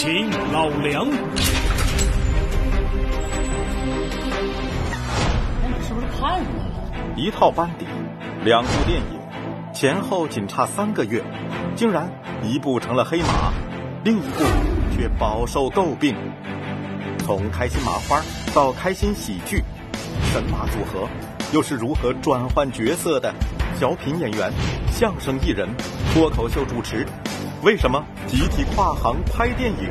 [0.00, 1.04] 有请老梁。
[5.82, 6.72] 是不是看过了？
[7.16, 7.84] 一套班底，
[8.42, 9.20] 两部电影，
[9.74, 11.22] 前后仅差三个月，
[11.76, 12.10] 竟然
[12.42, 13.52] 一部成了黑马，
[14.02, 14.42] 另一部
[14.96, 16.16] 却饱受诟病。
[17.18, 18.22] 从开心麻花
[18.54, 19.62] 到开心喜剧，
[20.32, 21.06] 神马组合
[21.52, 23.30] 又是如何转换角色的？
[23.78, 24.50] 小品演员、
[24.90, 25.68] 相声艺人、
[26.12, 27.06] 脱口秀主持，
[27.62, 29.90] 为什么集体跨行拍电影？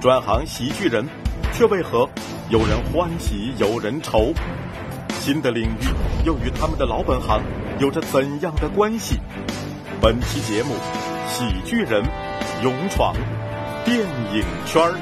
[0.00, 1.08] 转行喜剧人，
[1.52, 2.08] 却为何
[2.50, 4.32] 有人欢喜有人愁？
[5.20, 5.86] 新的领域
[6.24, 7.40] 又与他们的老本行
[7.78, 9.20] 有着怎样的关系？
[10.00, 10.74] 本期节目，
[11.28, 12.02] 喜剧人
[12.64, 13.14] 勇闯
[13.84, 14.00] 电
[14.34, 14.98] 影圈儿。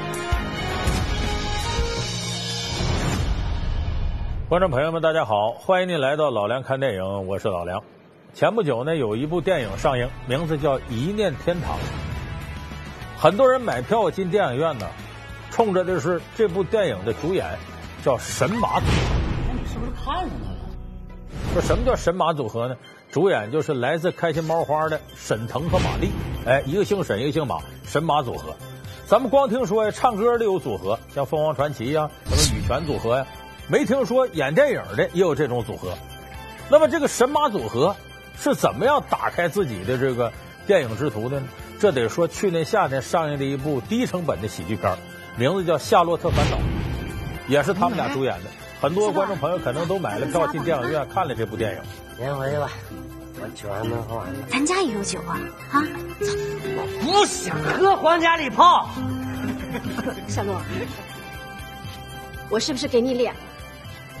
[4.47, 7.81] 观众朋友们，大家好，欢迎您来到老梁看电影，我是老梁。
[8.35, 11.77] 前不久呢，有一部电影上映，名字叫《一念天堂》。
[13.17, 14.85] 很多人买票进电影院呢，
[15.51, 17.45] 冲着的是这部电影的主演，
[18.03, 18.91] 叫神马组合。
[19.47, 21.53] 那你是不是看上他了？
[21.53, 22.75] 说什么叫神马组合呢？
[23.09, 26.11] 主演就是来自开心猫花的沈腾和马丽，
[26.45, 28.53] 哎，一个姓沈，一个姓马，神马组合。
[29.07, 33.25] 咱们光听说呀，唱歌的有组合，像凤凰传奇呀，什么羽泉组合呀。
[33.69, 35.93] 没听说演电影的也有这种组合，
[36.69, 37.95] 那么这个神马组合
[38.37, 40.31] 是怎么样打开自己的这个
[40.67, 41.47] 电影之途的呢？
[41.77, 44.97] 这得说去年夏天上映的一部低成本的喜剧片，
[45.35, 46.57] 名字叫《夏洛特烦恼》，
[47.47, 48.49] 也是他们俩主演的。
[48.81, 51.81] 很多观众朋友可能都买了票进电影院看了这部电影。
[52.17, 52.69] 先回去吧，
[53.41, 54.39] 我酒还没喝完呢。
[54.49, 55.39] 咱家也有酒啊
[55.71, 55.81] 啊！
[56.21, 56.31] 走，
[56.77, 58.89] 我不想喝皇家礼炮。
[60.27, 60.55] 夏洛，
[62.49, 63.39] 我是不是给你脸了？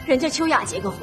[0.05, 0.99] 人家秋雅结个婚，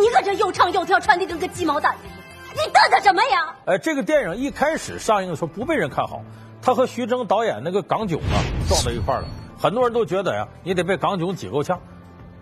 [0.00, 3.54] 你搁这又唱又跳，穿的跟个鸡毛掸子一样，你嘚瑟什么呀？
[3.64, 6.22] 哎，这个电影一开始上映的时候不被人看好，
[6.60, 8.36] 他和徐峥导演那个港囧啊
[8.68, 9.24] 撞到一块了，
[9.58, 11.80] 很多人都觉得呀，你得被港囧挤够呛，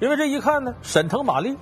[0.01, 1.57] 因为这一看呢，沈腾、马丽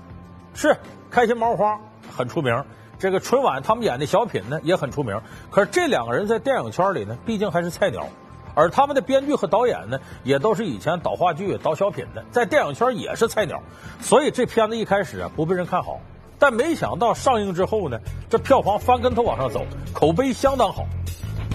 [0.54, 0.76] 是
[1.10, 1.78] 开心毛花
[2.10, 2.64] 很出名，
[2.98, 5.20] 这个春晚他们演的小品呢也很出名，
[5.50, 8.06] 可是这两个人在电影圈里呢，毕竟还是菜鸟。
[8.54, 13.62] 而他们的编剧和导演呢，也都是以前导话剧、导小品的，在电影圈也是菜鸟，
[14.00, 16.00] 所以这片子一开始啊不被人看好。
[16.38, 17.98] 但没想到上映之后呢，
[18.28, 20.84] 这票房翻跟头往上走，口碑相当好，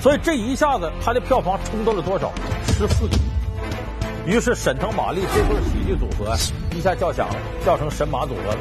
[0.01, 2.31] 所以这一下子他的票房冲到了多少？
[2.67, 3.09] 十四亿。
[4.25, 6.35] 于是沈腾、马丽这对喜剧组合
[6.75, 7.35] 一下叫响了，
[7.65, 8.59] 叫成神马组合了。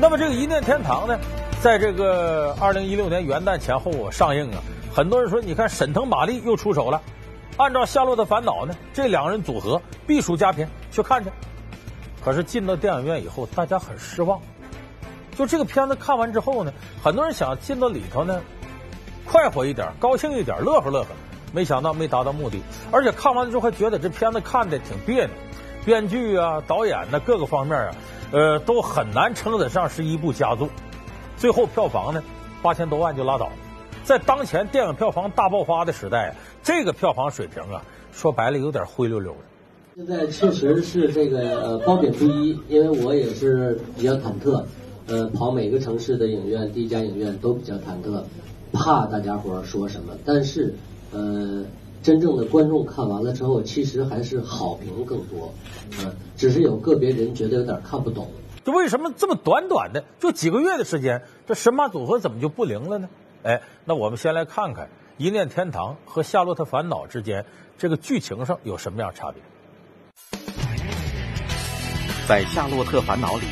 [0.00, 1.18] 那么这个《一念天堂》呢，
[1.60, 4.62] 在这个二零一六年元旦前后啊上映啊，
[4.94, 7.02] 很多人说，你看沈腾、马丽又出手了。
[7.58, 11.30] 按照《夏洛的烦恼》呢，这两个人组合必属佳片，去看去。
[12.24, 14.40] 可是进到电影院以后，大家很失望。
[15.36, 18.40] 就这个片子看完之后呢，很多人想进到里头呢，
[19.26, 21.08] 快活一点，高兴一点，乐呵乐呵。
[21.52, 25.34] 没想到没达到目的，而且看完之后还觉得这片子看的挺别扭，
[25.84, 27.94] 编剧啊、导演呢各个方面啊，
[28.30, 30.68] 呃，都很难称得上是一部佳作。
[31.36, 32.22] 最后票房呢，
[32.62, 33.52] 八千多万就拉倒了。
[34.08, 39.38] 在当前电影票房大爆发的时代，这个票房水平啊，说白了有点灰溜溜的。
[39.96, 44.64] 现在确实是这个呃褒贬不一，因为我也是比较忐忑，
[45.08, 48.22] 呃，跑每个城市的影院，第一家影院都比较忐忑，
[48.72, 50.14] 怕大家伙说什么。
[50.24, 50.74] 但是，
[51.12, 51.62] 呃，
[52.02, 55.52] 真正的观众看完了之后，其实还是好评更多，
[56.00, 58.26] 嗯，只是有个别人觉得有点看不懂。
[58.64, 63.06] 就为什么这么短短的就几个月的时间，这神马组合怎么就不灵了呢？
[63.44, 67.44] 哎，那我们先来看看《一念天堂》和《夏洛特烦恼》之间
[67.78, 69.42] 这个剧情上有什么样差别。
[72.26, 73.46] 在《夏洛特烦恼》里，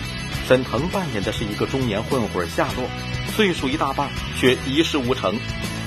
[0.46, 2.84] 沈腾扮演的是一个中年混混夏洛，
[3.28, 5.38] 岁数一大半却一事无成。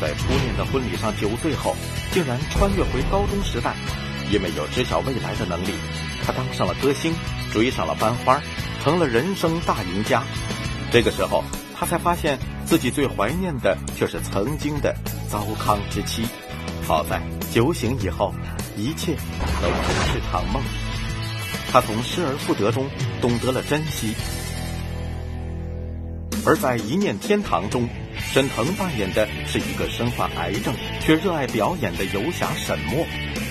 [0.01, 1.75] 在初恋的婚礼上酒醉后，
[2.11, 3.75] 竟然穿越回高中时代。
[4.31, 5.73] 因为有知晓未来的能力，
[6.23, 7.13] 他当上了歌星，
[7.51, 8.39] 追上了班花，
[8.81, 10.23] 成了人生大赢家。
[10.91, 11.43] 这个时候，
[11.79, 12.37] 他才发现。
[12.69, 14.95] 自己最怀念的却是曾经的
[15.27, 16.27] 糟糠之妻。
[16.85, 17.19] 好在
[17.51, 18.31] 酒醒以后，
[18.77, 19.15] 一切
[19.59, 20.61] 都只是场梦。
[21.71, 22.87] 他从失而复得中
[23.19, 24.13] 懂得了珍惜。
[26.45, 27.89] 而在《一念天堂》中，
[28.31, 30.71] 沈腾扮演的是一个身患癌症
[31.01, 33.03] 却热爱表演的游侠沈默。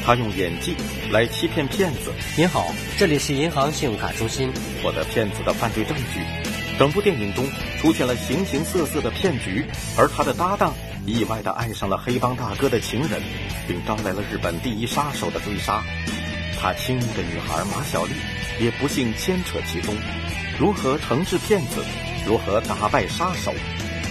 [0.07, 0.77] 他用演技
[1.11, 2.13] 来欺骗骗子。
[2.37, 6.48] 您好，这里是银行信用卡中心，获得骗子的犯罪证据。
[6.79, 7.45] 整部电影中
[7.81, 9.67] 出现了形形色色的骗局，
[9.97, 10.73] 而他的搭档
[11.05, 13.21] 意外的爱上了黑帮大哥的情人，
[13.67, 15.83] 并招来了日本第一杀手的追杀。
[16.61, 18.13] 他亲密的女孩马小丽
[18.61, 19.93] 也不幸牵扯其中。
[20.57, 21.83] 如何惩治骗子？
[22.25, 23.53] 如何打败杀手？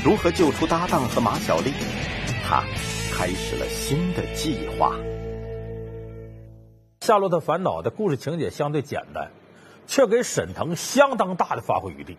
[0.03, 1.71] 如何救出搭档和马小丽？
[2.45, 2.65] 他
[3.13, 4.93] 开始了新的计划。
[6.99, 9.31] 夏洛特烦恼》的故事情节相对简单，
[9.87, 12.17] 却给沈腾相当大的发挥余地。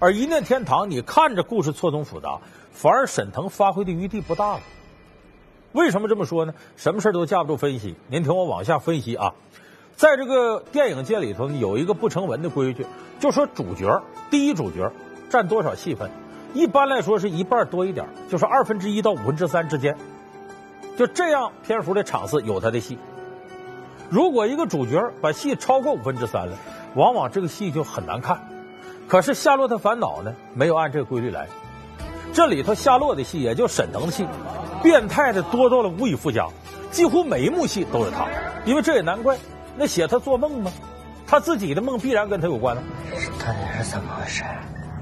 [0.00, 2.38] 而《一念天堂》，你看着故事错综复杂，
[2.72, 4.60] 反而沈腾发挥的余地不大了。
[5.72, 6.54] 为什么这么说呢？
[6.76, 7.96] 什么事都架不住分析。
[8.08, 9.34] 您听我往下分析啊。
[9.96, 12.86] 在这个电影界里头，有一个不成文的规矩，
[13.20, 14.90] 就说主角第一主角
[15.30, 16.10] 占多少戏份，
[16.52, 19.96] 一般来说是一半多一点，就是二分之一到五分之三之间。
[20.96, 22.98] 就这样篇幅的场次有他的戏。
[24.10, 26.56] 如果一个主角把戏超过五分之三了，
[26.94, 28.40] 往往这个戏就很难看。
[29.08, 31.46] 可是《夏洛特烦恼》呢，没有按这个规律来。
[32.32, 34.26] 这里头夏洛的戏，也就沈腾的戏，
[34.82, 36.48] 变态的多到了无以复加，
[36.90, 38.26] 几乎每一幕戏都是他。
[38.64, 39.36] 因为这也难怪。
[39.76, 40.70] 那写他做梦吗？
[41.26, 42.82] 他自己的梦必然跟他有关呢。
[43.38, 44.44] 到底是怎么回事？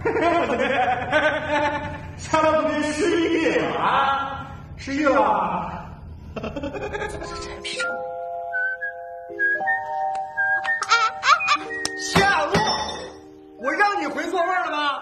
[2.16, 4.46] 夏洛特失忆啊！
[4.76, 5.84] 失忆了。
[6.34, 6.40] 夏
[14.02, 14.98] 你回座位了吗？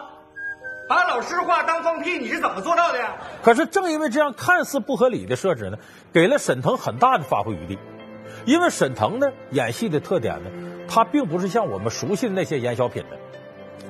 [0.87, 3.17] 把老师话当放屁，你是怎么做到的呀？
[3.43, 5.79] 可是正因为这样看似不合理的设置呢，
[6.13, 7.79] 给了沈腾很大的发挥余地。
[8.45, 10.51] 因为沈腾呢演戏的特点呢，
[10.87, 13.17] 他并不是像我们熟悉的那些演小品的。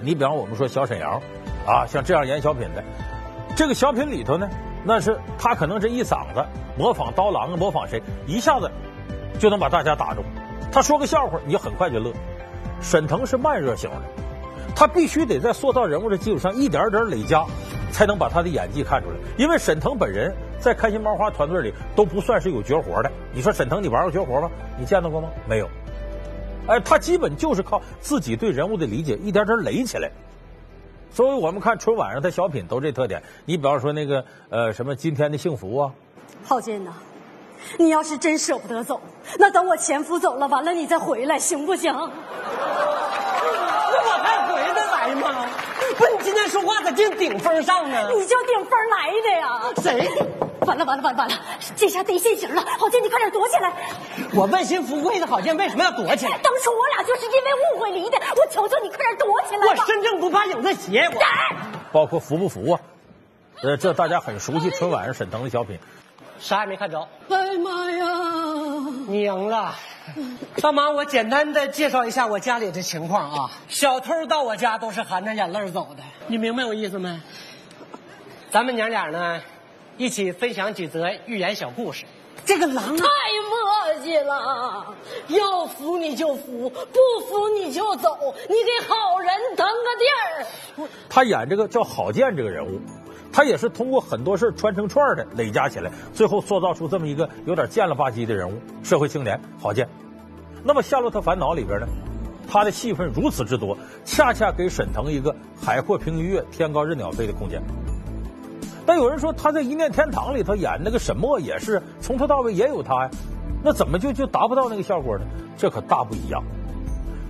[0.01, 1.21] 你比方我们说小沈阳，
[1.67, 2.85] 啊，像这样演小品的，
[3.57, 4.49] 这个小品里头呢，
[4.85, 6.47] 那是他可能这一嗓子
[6.79, 8.71] 模仿刀郎，模仿谁，一下子
[9.41, 10.23] 就能把大家打中。
[10.71, 12.13] 他说个笑话，你很快就乐。
[12.81, 14.03] 沈腾是慢热型的，
[14.75, 17.45] 他必须得在塑造人物的基础上一点点累加，
[17.93, 19.17] 才能把他的演技看出来。
[19.37, 20.35] 因为沈腾本人。
[20.61, 23.11] 在开心麻花团队里都不算是有绝活的。
[23.33, 24.51] 你说沈腾，你玩过绝活吗？
[24.79, 25.31] 你见到过吗？
[25.49, 25.67] 没有。
[26.67, 30.11] 哎，他基本就是靠自己对人物的理解，一点点垒起来。
[31.11, 33.23] 所以我们看春晚上他小品都这特点。
[33.47, 35.91] 你比方说那个呃什么今天的幸福啊，
[36.45, 36.93] 浩建呐，
[37.79, 39.01] 你要是真舍不得走，
[39.39, 41.91] 那等我前夫走了，完了你再回来行不行？
[45.15, 45.47] 那我还回得来吗？
[45.97, 48.09] 不，你今天说话咋净顶风上呢？
[48.13, 49.73] 你就顶风来的呀？
[49.83, 50.09] 谁？
[50.67, 51.35] 完了完了完了完了！
[51.75, 53.73] 这下得现形了，郝建，你快点躲起来！
[54.35, 56.39] 我问心无愧的郝建为什么要躲起来？
[56.43, 59.67] 当初我俩就是因为误会离的，我求求你快点躲起来！
[59.67, 61.21] 我身正不怕影子斜，我。
[61.91, 62.81] 包括服不服啊？
[63.63, 65.79] 呃，这大家很熟悉春晚上沈腾的小品，
[66.41, 66.99] 啥也没看着。
[67.29, 68.07] 哎呀妈呀！
[69.07, 69.75] 你赢了，
[70.61, 73.51] 大妈，我简单的介绍一下我家里的情况啊。
[73.69, 77.21] 小偷到我家都是含着眼泪走的，你明白我意思没？
[78.51, 79.41] 咱们娘俩呢？
[79.97, 82.07] 一起分享几则寓言小故事。
[82.47, 84.97] 这个狼太磨叽了，
[85.29, 88.17] 要服你就服，不服你就走，
[88.49, 90.89] 你给好人腾个地儿。
[91.09, 92.81] 他演这个叫郝建这个人物，
[93.33, 99.89] 他也是通过很多事串成串的累加起来，最后塑造出这么一个有点贱了吧唧的人物，社会青年郝建。
[100.65, 101.87] 那么《夏洛特烦恼》里边呢，
[102.49, 107.63] 他的戏份如此之多，恰恰给沈腾一个海阔凭鱼跃、天高任鸟飞的空间。
[108.85, 113.11] 但有人说他在《一念天堂》里头演那个沈墨也是从头到尾也有他呀，
[113.63, 115.25] 那怎么就就达不到那个效果呢？
[115.57, 116.43] 这可大不一样。《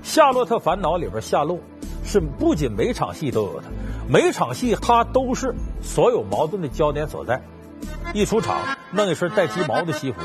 [0.03, 1.59] 夏洛特烦恼》里边夏洛
[2.11, 3.69] 是不仅每场戏都有他，
[4.09, 7.41] 每场戏他都是所有矛盾的焦点所在。
[8.13, 8.59] 一出场
[8.91, 10.19] 弄一身带鸡毛的西服，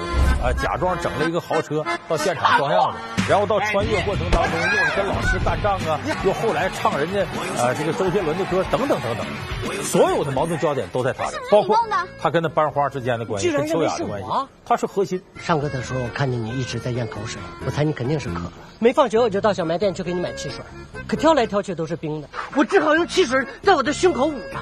[0.46, 7.22] 啊，假装整了一个豪车到现场装样子，然后到穿越过程当中又是跟老师干仗啊，又后来唱人家
[7.60, 11.76] 啊这个周杰伦的歌等等等等，所有的矛盾焦点都在他这，包括
[12.22, 14.28] 他跟那班花之间的关系，跟秋雅的关系，
[14.64, 15.20] 他是核心。
[15.42, 18.54] 上课的时候我看见你一直在咽口水，我猜你肯定是渴了。
[18.78, 20.60] 没放学我就到小卖店去给你买汽水，
[21.08, 24.60] 可挑来挑去都是冰的，我只好用汽水在我的胸口捂着。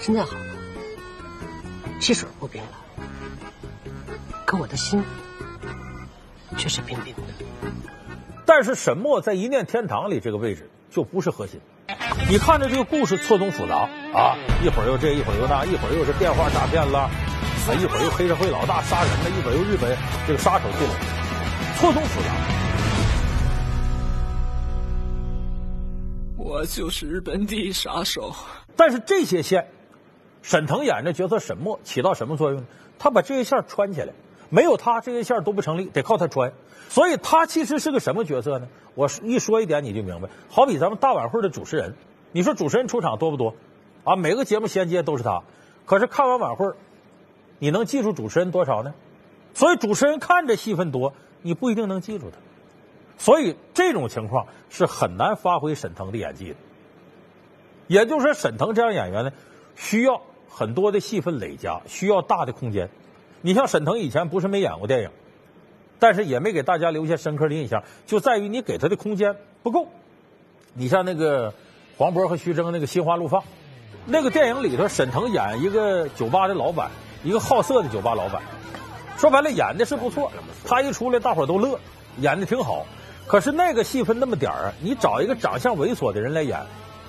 [0.00, 0.40] 现在好了。
[1.98, 2.68] 汽水不冰了，
[4.46, 5.02] 可我的心
[6.56, 7.22] 却是冰冰的。
[8.46, 11.60] 但是沈墨在《一念天堂》里这个位置就不是核心。
[12.30, 17.10] 你看着这个故事错综复杂啊，一会儿又这，一会儿又那，一会儿又是电话诈骗了，啊，
[17.74, 19.98] 一会儿又黑社会老大杀人了，一会儿又日本
[20.28, 20.94] 这个杀手进来，
[21.76, 22.28] 错综复杂。
[26.38, 28.32] 我就是日本第一杀手。
[28.76, 29.66] 但是这些线。
[30.42, 32.66] 沈腾演这角色沈墨起到什么作用呢？
[33.00, 34.12] 他把这些线穿起来，
[34.48, 36.52] 没有他这些线都不成立，得靠他穿。
[36.88, 38.68] 所以他其实是个什么角色呢？
[38.94, 40.28] 我一说一点你就明白。
[40.48, 41.94] 好比咱们大晚会的主持人，
[42.32, 43.54] 你说主持人出场多不多？
[44.04, 45.42] 啊，每个节目衔接都是他。
[45.84, 46.72] 可是看完晚会，
[47.58, 48.94] 你能记住主持人多少呢？
[49.54, 51.12] 所以主持人看着戏份多，
[51.42, 52.36] 你不一定能记住他。
[53.18, 56.56] 所以这种情况是很难发挥沈腾的演技的。
[57.86, 59.32] 也就是说，沈腾这样演员呢，
[59.74, 60.22] 需要。
[60.48, 62.88] 很多的戏份累加需要大的空间，
[63.42, 65.10] 你像沈腾以前不是没演过电影，
[65.98, 69.88] 但是也没给大家留下深刻的印象，就在于你给他的空间不够。
[70.74, 71.54] 你像那个
[71.96, 73.40] 黄渤和徐峥那个《心花怒放》，
[74.04, 76.90] 那个电影里头，沈腾演一个酒吧的老板，
[77.24, 78.42] 一个好色的酒吧老板，
[79.16, 80.30] 说白了演的是不错，
[80.66, 81.78] 他一出来大伙儿都乐，
[82.18, 82.84] 演的挺好。
[83.26, 86.60] 可是那个戏份那么点儿啊，你找一个长相猥琐的人来演，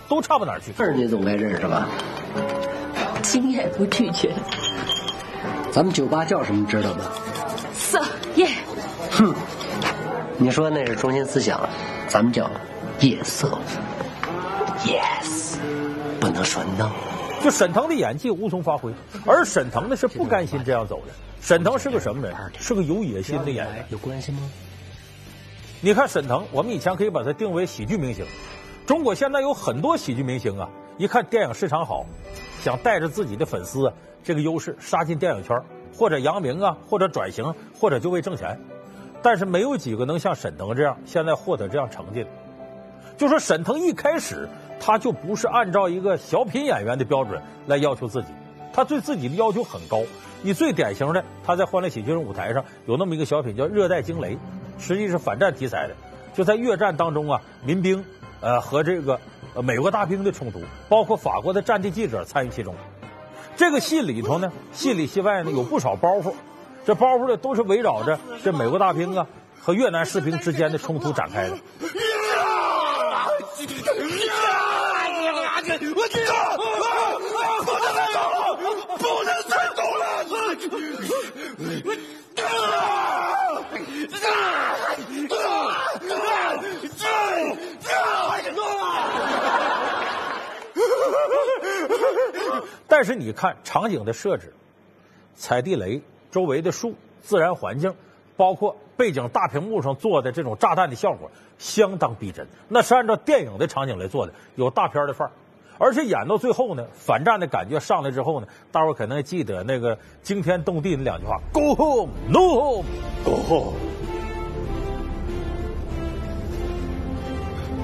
[0.08, 0.72] 都差不哪儿去。
[0.82, 1.88] 儿你总该认识吧？
[3.22, 4.34] 今夜不拒绝。
[5.78, 7.06] 咱们酒吧叫什么知道吗？
[7.76, 8.02] 色
[8.34, 8.48] 夜。
[9.12, 9.32] 哼，
[10.40, 11.70] 你说那是中心思想，
[12.08, 12.50] 咱们叫
[13.00, 13.60] 夜色。
[14.80, 15.58] Yes，
[16.20, 16.90] 不能说 no。
[17.44, 18.92] 就沈腾的演技无从发挥，
[19.24, 21.14] 而沈腾呢是不甘心这样走的。
[21.42, 22.36] 沈腾是个什么人？
[22.58, 23.86] 是个有野心的演员。
[23.90, 24.40] 有关系吗？
[25.82, 28.26] 你看沈腾，我们以前可以把他定为喜剧明星。
[28.88, 32.04] 中国现在有很多喜剧明星啊，一看电影市场好，
[32.68, 33.90] 想带着自己的粉丝
[34.22, 35.58] 这个优势杀进电影圈，
[35.98, 38.60] 或者扬名啊，或者转型，或者就为挣钱。
[39.22, 42.30] 但是没有几个能像沈腾这样现在获得这样成绩的。
[43.16, 44.50] 就说沈腾一开始
[44.82, 48.28] 他就不是按照一个小品演员的标准来要求自己，
[48.74, 50.02] 他对自己的要求很高。
[50.42, 54.36] 你最典型的，他在欢乐喜剧人舞台上有那么一个小品叫《热带惊雷》，
[54.78, 55.96] 实际是反战题材的，
[56.36, 58.04] 就在越战当中啊，民兵
[58.42, 59.18] 呃和这个
[59.54, 62.76] 呃美国大兵的冲突，包括法国的战地记者参与其中。
[63.56, 66.34] 这个戏里头呢，戏里戏外呢有不少包袱，
[66.86, 69.26] 这包袱呢都是围绕着这美国大兵啊
[69.62, 71.58] 和越南士兵之间的冲突展开的
[76.10, 78.20] 知道，不能再走，
[78.98, 80.08] 不能再走了。
[92.88, 94.54] 但是你看场景的设置，
[95.36, 97.94] 踩地雷，周围的树，自然环境，
[98.36, 102.48] 包括背景大屏幕上做的这种炸弹的效果，相当逼真。
[102.68, 105.32] 那是按照电影的场景来做的，有大片的范儿。
[105.80, 112.86] 而且演到最后呢，反战的感觉上来之后呢，大伙儿可能记得那个惊天动地那两句话：“Go home, no home,
[113.24, 113.78] go home,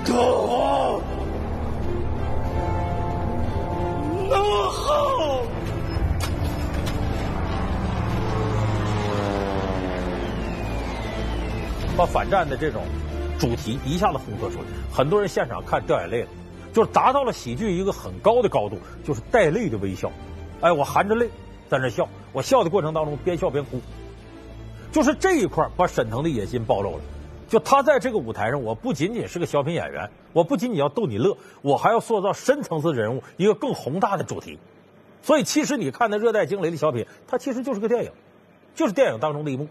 [0.04, 0.14] go
[0.48, 1.04] home,
[4.28, 5.48] no home。”
[11.96, 12.84] 把反战的这种
[13.38, 16.30] 主题一下子烘托出来，很多人现场看掉眼泪了。
[16.74, 20.12] 就是达到了喜剧一个很高的高度，就是带泪的微笑。
[20.60, 21.30] 哎，我含着泪
[21.70, 23.80] 在那笑，我笑的过程当中边笑边哭。
[24.92, 27.04] 就是这一块把沈腾的野心暴露了。
[27.54, 34.58] 就他在这个舞台上，我不仅仅是个小品演员，我不仅仅要逗你乐，我还要塑造深层次人物，一个更宏大的主题。
[35.22, 38.12] 所以，其实你看那《热带惊雷》的小品，它其实就是个电影，
[38.74, 39.68] 就是电影当中的一幕。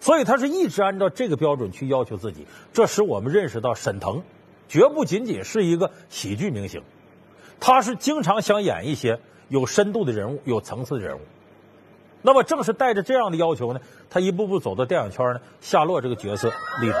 [0.00, 4.24] 所以，他是一直按照这个标准去要求自己，这使我们认识到沈腾。
[4.68, 6.82] 绝不仅仅是一个喜剧明星，
[7.60, 11.20] 他是经常想演一些有深度的人物、有层次的人物。
[12.22, 15.40] 那么，正是带着这样的要求呢，他一步步走到电影圈呢。
[15.60, 16.48] 夏洛这个角色
[16.80, 16.96] 立住。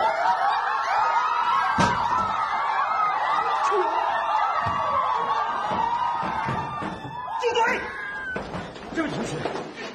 [7.40, 7.80] 住嘴！
[8.96, 9.36] 这位同学，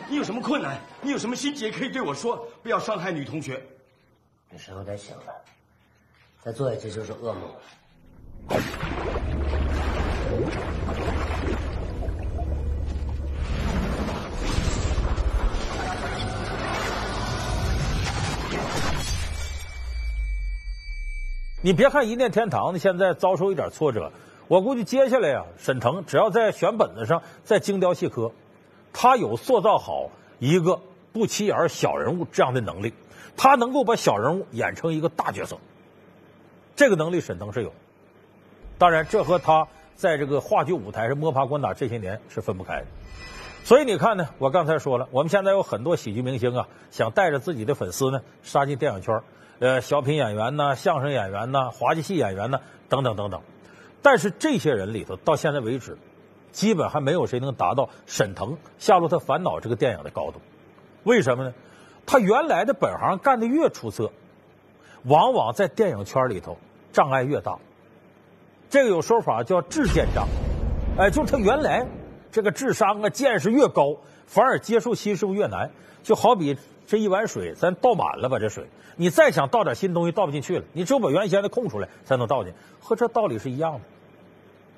[0.08, 0.78] 你有什么困难？
[1.02, 3.62] 你有什么心结可以对我说，不要伤害女同学。
[4.50, 5.34] 你时候该醒了。
[6.42, 7.42] 再做下去就是噩梦。
[21.66, 24.12] 你别看一念天堂呢，现在遭受一点挫折，
[24.48, 28.32] 我估计接下来啊，沈腾只要在选本子上再精雕细刻，
[28.94, 30.80] 他有塑造好一个
[31.12, 32.94] 不起眼小人物这样的能力，
[33.36, 35.58] 他能够把小人物演成一个大角色。
[36.76, 37.74] 这个能力沈腾是有，
[38.78, 42.86] 当然这和他在这个话剧舞台上摸爬滚打这些年是分不开的。
[43.64, 49.20] 所以你看呢，我刚才说了，我们现在有很多喜剧明星啊，想带着自己的粉丝呢杀进电影圈，
[49.60, 52.60] 呃，小品演员呐，相声演员呐，滑稽戏演员呐，
[52.90, 53.42] 等等等等。
[54.02, 55.98] 但是这些人里头，到现在为止，
[56.52, 60.42] 基本还没有谁能达到沈腾《夏洛特烦恼》这个电影的高度。
[61.04, 61.54] 为什么呢？
[62.06, 64.12] 他原来的本行干的越出色。
[65.08, 66.58] 往往在电影圈里头
[66.92, 67.60] 障碍越大，
[68.72, 70.28] 这个有说法叫智见障，
[70.98, 71.86] 哎，就是他原来
[72.32, 75.70] 这个智商啊见识越高，反而接受新事物越难。
[76.02, 83.80] 就好比这一碗水，咱倒满了吧，这水你再想倒点新东西倒不进去了，你只有把原先的空出来才能倒进，和这道理是一样的。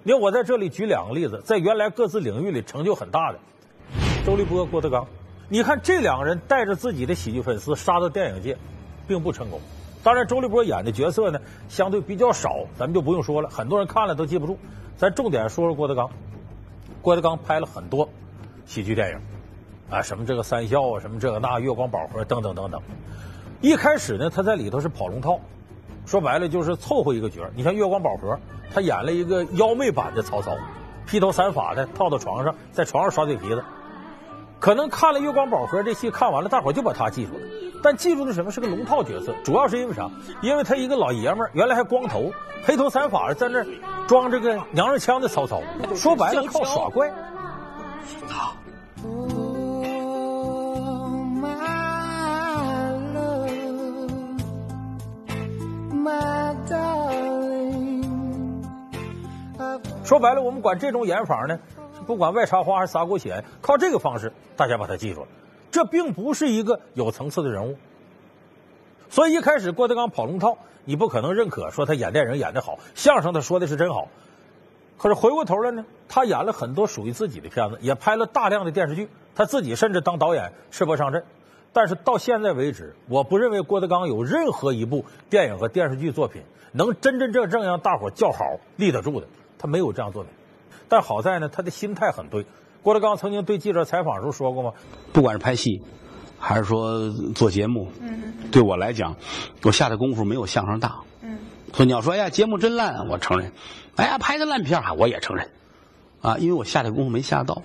[0.03, 3.39] 你看我在这里举两个例子，在原来各自领域里成就很大的
[4.25, 5.05] 周立波、郭德纲，
[5.49, 8.57] 你看这两个人带着自己的喜剧粉丝杀到电影界，
[9.07, 9.59] 并不成功。
[10.03, 14.57] 当然，周立波演的角色呢相对比较少，咱们就不用说了，很多人看了都记不住。
[14.95, 16.09] 咱重点说说郭德纲。
[17.01, 18.07] 郭德纲拍了很多
[18.65, 19.19] 喜剧电影，
[19.89, 22.82] 啊，什么这个三笑啊，什么这个那月光宝盒等等等等。
[23.62, 25.39] 一开始呢，他在里头是跑龙套，
[26.06, 28.38] 说白了就是凑合一个角你像月光宝盒，
[28.74, 30.56] 他演了一个妖媚版的曹操，
[31.06, 33.63] 披头散发的套到床上，在床上耍嘴皮子。
[34.60, 37.41] 可能看了《月光宝盒》这戏看完了，大伙就把他记住了。
[37.84, 40.10] 但记住的什么是个龙套角色，主要是因为啥？
[40.41, 42.32] 因为他一个老爷们儿，原来还光头，
[42.65, 43.63] 披头散发的在那
[44.08, 45.62] 装这个娘惹腔的曹操。
[45.96, 47.10] 说白了，靠耍怪。
[48.27, 48.51] 他。
[60.03, 61.59] 说白了，我们管这种演法呢。
[62.05, 65.27] 不管外插花还是撒狗血，靠这个方式，大家把它记住了。
[65.69, 67.75] 这并不是一个有层次的人物，
[69.09, 74.07] 所以一开始郭德纲跑龙套，你不可能认可说他演电影演的好，相声他说的是真好。
[74.97, 81.25] 可是回过头来呢，他演了很多属于自己的片子，也拍了大量的电视剧，他自己甚至当导演赤膊上阵。
[81.77, 86.41] 但是到现在为止，我不认为郭德纲有任何一部电影和电视剧作品
[86.72, 88.39] 能真真正正让大伙叫好
[88.77, 89.27] 立得住的，
[89.60, 90.31] 他没有这样作品。
[90.89, 92.48] 但好在呢，他的心态很对。
[92.81, 94.74] 郭德纲曾经对记者采访时候说过吗？
[95.13, 95.84] 不管是拍戏，
[96.39, 97.91] 还是说做节目，
[98.51, 99.15] 对我来讲，
[99.62, 100.96] 我下的功夫没有相声大。
[101.74, 103.51] 所以你要说哎呀节目真烂，我承认；
[103.98, 105.48] 哎呀拍的烂片啊，我也承认。
[106.24, 107.62] 啊，因为我下的功夫没下到。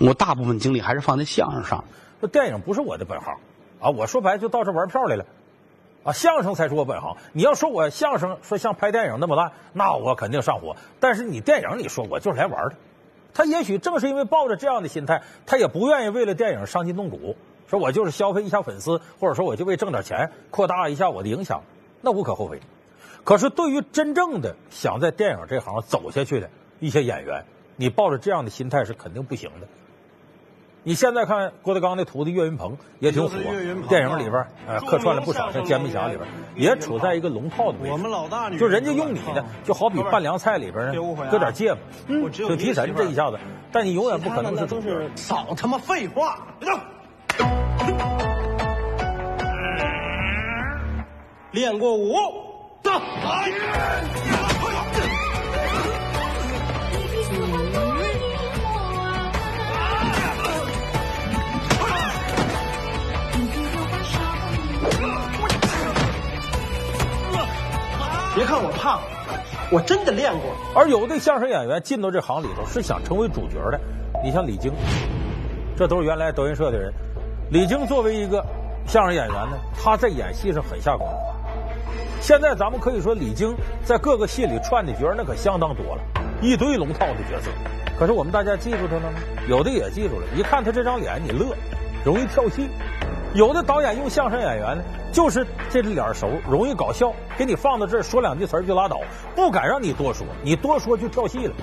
[0.00, 1.84] 我大部分精力还是放在相声上。
[2.20, 3.34] 那电影不是我的本行
[3.80, 3.90] 啊！
[3.90, 5.24] 我说白就到这玩票来了。
[6.02, 7.16] 啊，相声才是我本行。
[7.32, 10.76] 你要说我相声说像拍电影那么烂，那我肯定上火。
[10.98, 12.76] 但是你电影里说我就是来玩的，
[13.34, 17.36] 他也许正是因为抱着这样的心态，他也不愿意为了电影伤筋动骨，
[17.68, 21.62] 说我就是消费一下粉丝，或者说我就为挣点钱，扩大一下我的影响，
[22.00, 22.60] 那无可厚非。
[23.24, 27.44] 可是对于真正的想在电影这行走下去的一些演员，
[27.76, 29.68] 你抱着这样的心态是肯定不行的。
[30.82, 33.36] 你现在看郭德纲的徒弟岳云鹏也挺火，
[33.88, 38.58] 电影里边呃客串了不少，像《煎饼侠》里边也处在一个龙套的位置。
[38.58, 40.94] 就人家用你的，就好比拌凉菜里边呢
[41.30, 43.38] 搁点芥末，嗯，挺提神这一下子。
[43.70, 44.88] 但你永远不可能是主角。
[45.14, 46.38] 少他妈废话！
[51.50, 52.14] 练过武，
[52.82, 52.90] 走。
[68.62, 69.00] 我胖，
[69.70, 70.52] 我真的练过。
[70.74, 73.80] 而有的相声演员进到这行里头是想成为主角的，
[74.22, 74.72] 你像李菁，
[75.76, 76.92] 这都是原来德云社的人。
[77.50, 78.44] 李菁作为一个
[78.86, 81.14] 相声演员呢，他在演戏上很下功夫。
[82.20, 86.02] 现在咱们可以说，李菁在各个戏里串的角那可相当多了，
[86.42, 87.50] 一堆龙套的角色。
[87.98, 89.18] 可是我们大家记住他了吗？
[89.48, 91.56] 有的也记住了，一看他这张脸，你乐，
[92.04, 92.68] 容易跳戏。
[93.32, 99.00] 有的导演用相声演员呢，就是这脸熟，容易搞笑，给你放到这儿说两句词儿就拉倒，
[99.36, 101.54] 不敢让你多说，你多说就跳戏了。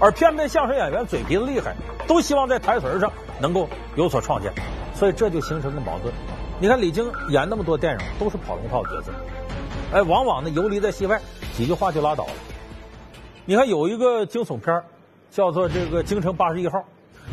[0.00, 1.72] 而偏偏相声演员嘴皮子厉害，
[2.08, 4.52] 都希望在台词上能够有所创建，
[4.92, 6.12] 所以这就形成了矛盾。
[6.58, 9.12] 你看李菁演那么多电影都是跑龙套角色，
[9.92, 11.20] 哎，往往呢游离在戏外，
[11.56, 12.32] 几句话就拉倒了。
[13.44, 14.82] 你看有一个惊悚片
[15.30, 16.78] 叫做这个《京城八十一号》，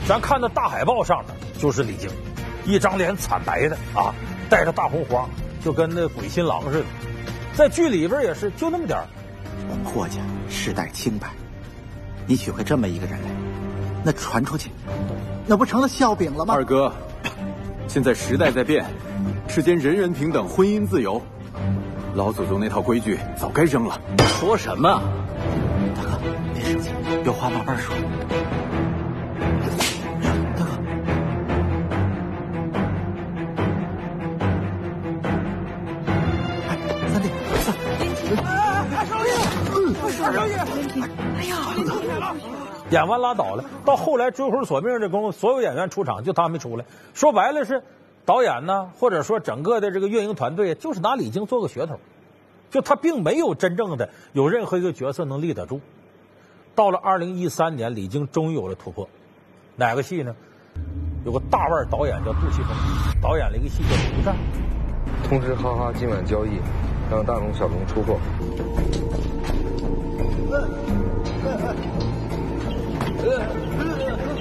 [0.07, 2.11] 咱看到大海报上面就是李菁。
[2.65, 4.13] 一张脸惨白的啊，
[4.49, 5.27] 带着大红花，
[5.63, 6.85] 就跟那鬼新郎似的。
[7.53, 9.05] 在剧里边也是就那么点儿。
[9.69, 10.17] 我们霍家
[10.49, 11.27] 世代清白，
[12.25, 13.29] 你娶回这么一个人来，
[14.03, 14.69] 那传出去，
[15.45, 16.53] 那不成了笑柄了吗？
[16.53, 16.91] 二哥，
[17.87, 18.85] 现在时代在变，
[19.47, 21.21] 世间人人平等，婚姻自由，
[22.15, 23.99] 老祖宗那套规矩早该扔了。
[24.39, 25.01] 说什么？
[25.95, 26.19] 大哥，
[26.53, 26.89] 别生气，
[27.25, 27.95] 有话慢慢说。
[40.37, 40.65] 哎呀！
[42.89, 46.85] 演完拉倒了，到后来追魂索命这功夫，所有演员出场，就他没出来。
[47.13, 47.81] 说白了是
[48.25, 51.99] 导演呢，或者说整个的这个运营团队，就是拿李菁做个噱头，
[52.69, 55.79] 就他并没有真正的有任何一个角色能立得住。
[56.75, 59.07] 到了二零一三年，李菁终于有了突破，
[59.75, 60.35] 哪个戏呢？
[61.25, 62.75] 有个大腕导演叫杜琪峰，
[63.21, 64.35] 导演了一个戏叫《独占》。
[65.29, 66.59] 通知哈哈今晚交易，
[67.09, 68.19] 让大龙、小龙出货。
[70.51, 70.53] う
[74.35, 74.40] わ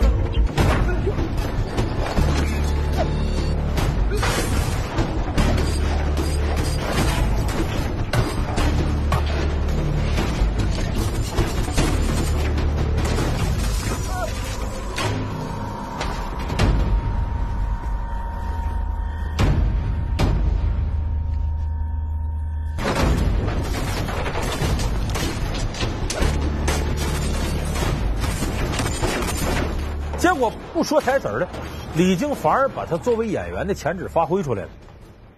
[30.80, 31.46] 不说台词了，
[31.94, 34.68] 李菁反而把他作为演员的潜质发挥出来了。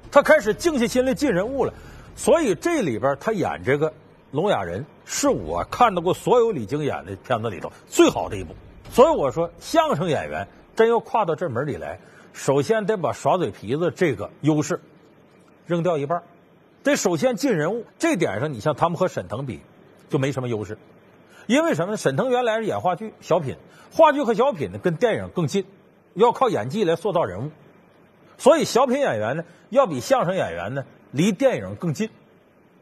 [0.09, 1.74] 他开始静下心来进人物了，
[2.14, 3.92] 所以这里边他演这个
[4.31, 8.55] 聋哑人，是我看到过所有李菁演的片子里头最好的一部。
[8.92, 11.98] 所以我说，相声演员真要跨到这门里来，
[12.33, 14.81] 首先得把耍嘴皮子这个优势
[15.66, 16.22] 扔掉一半，
[16.85, 17.85] 得首先进人物。
[17.98, 19.61] 这点上，你像他们和沈腾比，
[20.09, 20.78] 就没什么优势。
[21.46, 21.96] 因为什么呢？
[21.96, 23.57] 沈腾原来是演话剧、小品，
[23.92, 25.64] 话剧和小品呢跟电影更近，
[26.14, 27.50] 要靠演技来塑造人物，
[28.38, 32.11] 所以小品演员呢要比相声演员呢离电影更近，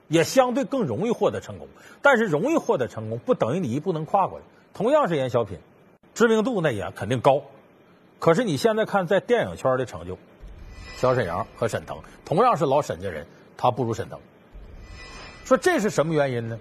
[0.09, 1.69] 也相对更容易获得成功。
[2.03, 4.45] 但是容易获得成功不等于你一步能跨过来。
[4.73, 5.59] 同样是演小品，
[6.15, 7.43] 知名度那也肯定高，
[8.19, 10.19] 可是你现在看在电影圈的成就，
[10.97, 14.19] 小沈阳和沈腾同样是老沈家人，他不如沈腾。
[15.45, 16.59] 说这是什么原因呢？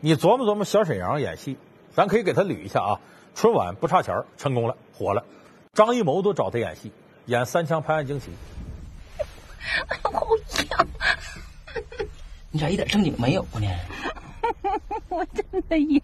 [0.00, 1.56] 你琢磨琢磨，小沈阳演戏，
[1.94, 3.00] 咱可以给他捋一下啊。
[3.34, 5.24] 春晚不差钱成功了，火了。
[5.74, 6.92] 张艺谋都找他演戏，
[7.26, 8.30] 演《三枪拍案惊奇》。
[10.12, 10.26] 好
[10.70, 10.86] 痒！
[12.50, 13.68] 你咋一点正经没有呢？
[15.08, 16.02] 我真的痒。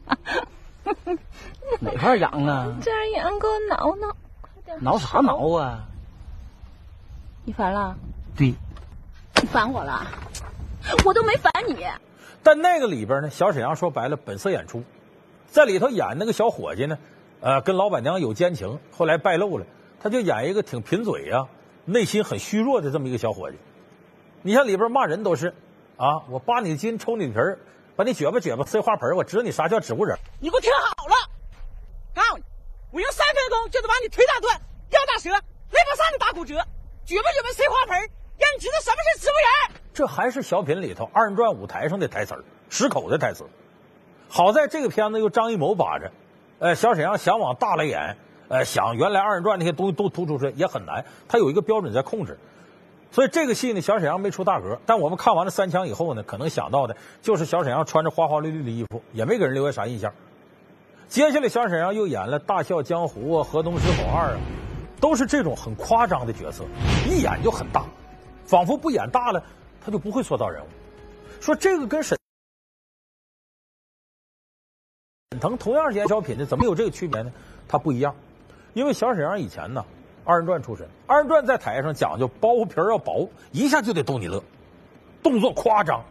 [1.80, 2.74] 哪块痒啊？
[2.82, 4.16] 这儿痒，给我挠挠。
[4.80, 5.84] 挠啥挠啊？
[7.44, 7.96] 你烦了？
[8.36, 8.54] 对。
[9.40, 10.06] 你烦我了？
[11.04, 11.86] 我都没烦你。
[12.42, 14.82] 但那个里边呢，小沈阳说白了本色演出，
[15.46, 16.98] 在里头演那个小伙计呢，
[17.40, 19.66] 呃，跟老板娘有奸情，后来败露了，
[20.00, 21.46] 他就演一个挺贫嘴呀，
[21.84, 23.56] 内心很虚弱的这么一个小伙计。
[24.42, 25.54] 你像里边骂人都是，
[25.96, 27.58] 啊，我扒你筋，抽你皮儿，
[27.94, 30.18] 把你撅吧撅吧塞花盆，我知道你啥叫植物人。
[30.40, 31.14] 你给我听好了，
[32.12, 32.44] 告诉你，
[32.90, 36.54] 我用三分钟就能把你腿打断，腰打折，肋巴上子打骨折，
[37.06, 39.80] 撅吧撅吧塞花盆，让你知道什么是植物人。
[39.94, 43.44] 这还是小品里头二人转舞台上的台词儿，十口的台词。
[44.28, 46.10] 好在这个片子由张艺谋把着，
[46.58, 48.16] 呃，小沈阳想往大了演，
[48.48, 52.38] 呃，想原来二人转那些东西都突出出来也很难，他有一个标准在控制。
[53.10, 54.80] 所以这个戏呢，小沈阳没出大格。
[54.86, 60.14] 但我们看完了三枪以后呢，可能想到的就是小沈阳穿着花花绿绿的衣服，也没给人留下啥印象。
[61.08, 64.38] 接下来，小沈阳又演了《大笑江湖》啊，《河东狮吼二》啊，
[64.98, 66.64] 都是这种很夸张的角色，
[67.06, 67.84] 一演就很大，
[68.52, 69.42] 仿佛不演大了。
[69.84, 70.68] 他就不会塑造人物。
[71.40, 72.16] 说这个跟沈
[75.30, 77.32] 沈腾同样是演小品的，怎么有这个区别呢？
[77.66, 78.14] 他不一样，
[78.74, 79.84] 因为小沈阳以前呢
[80.24, 84.44] 二人转出身，二人转在台上讲究包袱皮要薄，一下就得逗你乐，
[85.22, 86.04] 动作夸张，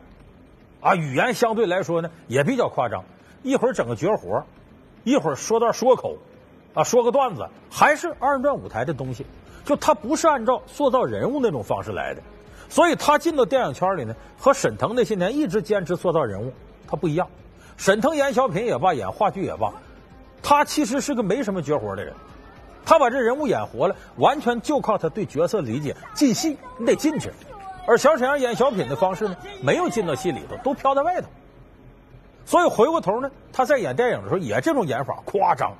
[0.81, 3.05] 啊，语言相对来说呢也比较夸张，
[3.41, 4.45] 一会儿整个绝活，
[5.05, 6.17] 一会儿说段说口，
[6.73, 9.25] 啊，说个段子，还是二人转舞台的东西，
[9.65, 12.21] 就他不是按照塑造人物那种方式来的。
[12.69, 16.53] 所以他进到电影圈里呢，和沈腾那些年一直坚持塑造人物，
[16.87, 17.27] 他不一样。
[17.75, 19.73] 沈腾演小品也罢，演话剧也罢，
[20.41, 22.13] 他其实是个没什么绝活的人。
[22.85, 27.29] 他把这人物演活了，完全就靠他对角色理解、进戏，你得进去。
[27.85, 31.27] 而小沈阳演小品的方式呢，没有进到戏里头，都飘在外头。
[32.45, 35.73] 所以回过头呢，他在演电影的时候也这种演法，夸张，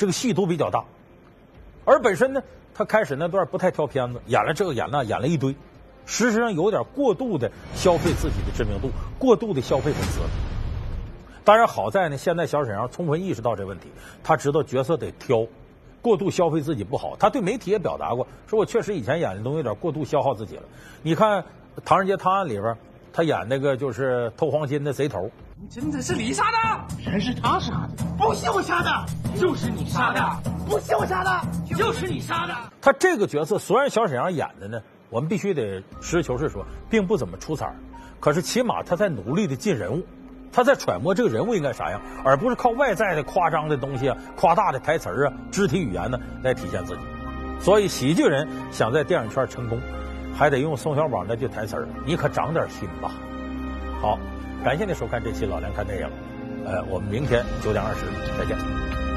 [0.00, 0.82] 这个戏都比较大。
[1.84, 2.42] 而本身呢。
[2.72, 5.54] 他开始那段不太挑片子，演了这个演那演了一堆，
[6.06, 10.20] 事实上有点过度的消费自己的知名度，过度的消费粉丝。
[11.44, 13.88] 当然好在呢，现在小沈阳充分意识到这问题，
[14.22, 15.46] 他知道角色得挑，
[16.00, 17.14] 过度消费自己不好。
[17.18, 20.62] 他对媒体也表达过，说我确实以前演的东西有点过度消耗自己了。
[21.02, 21.42] 你看
[21.84, 22.74] 《唐人街探案》里边，
[23.12, 25.30] 他演那个就是偷黄金的贼头。
[25.62, 27.10] 你真的是你杀的？
[27.10, 28.90] 人是他杀的，不是我杀的，
[29.38, 32.54] 就是你杀的，不是我杀的，就是你杀的。
[32.80, 37.70] 他这个角色虽然小沈阳演的呢，我们必须得实事求是说，并不怎么出彩
[38.20, 40.02] 可是起码他在努力的进人物，
[40.50, 47.00] 他在揣摩这个人物应该啥样，而不是靠外在的夸张的东西啊、夸大的台词啊、肢体语言呢来体现自己。
[47.60, 49.78] 所以喜剧人想在电影圈成功，
[50.34, 53.12] 还得用宋小宝那句台词你可长点心吧。”
[54.00, 54.18] 好。
[54.62, 56.06] 感谢您收看这期《老梁看电影》，
[56.66, 58.04] 呃，我们明天九点二十
[58.36, 59.09] 再见。